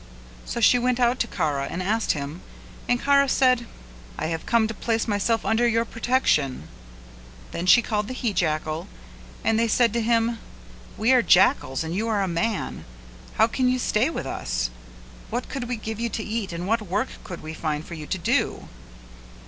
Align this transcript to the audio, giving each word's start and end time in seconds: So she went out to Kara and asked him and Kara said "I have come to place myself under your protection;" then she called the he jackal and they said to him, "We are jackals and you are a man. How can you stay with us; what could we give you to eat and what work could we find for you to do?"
So 0.45 0.59
she 0.59 0.79
went 0.79 0.99
out 0.99 1.19
to 1.19 1.27
Kara 1.27 1.67
and 1.69 1.83
asked 1.83 2.13
him 2.13 2.41
and 2.89 2.99
Kara 2.99 3.29
said 3.29 3.67
"I 4.17 4.29
have 4.33 4.47
come 4.47 4.67
to 4.67 4.73
place 4.73 5.07
myself 5.07 5.45
under 5.45 5.67
your 5.67 5.85
protection;" 5.85 6.69
then 7.51 7.67
she 7.67 7.83
called 7.83 8.07
the 8.07 8.15
he 8.15 8.33
jackal 8.33 8.87
and 9.43 9.59
they 9.59 9.67
said 9.67 9.93
to 9.93 10.01
him, 10.01 10.39
"We 10.97 11.11
are 11.11 11.21
jackals 11.21 11.83
and 11.83 11.93
you 11.93 12.07
are 12.07 12.23
a 12.23 12.27
man. 12.27 12.83
How 13.35 13.45
can 13.45 13.69
you 13.69 13.77
stay 13.77 14.09
with 14.09 14.25
us; 14.25 14.71
what 15.29 15.47
could 15.49 15.65
we 15.69 15.75
give 15.75 15.99
you 15.99 16.09
to 16.09 16.23
eat 16.23 16.51
and 16.51 16.65
what 16.67 16.81
work 16.81 17.09
could 17.23 17.43
we 17.43 17.53
find 17.53 17.85
for 17.85 17.93
you 17.93 18.07
to 18.07 18.17
do?" 18.17 18.69